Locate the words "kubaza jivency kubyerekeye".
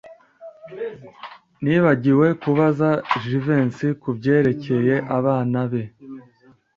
2.41-4.95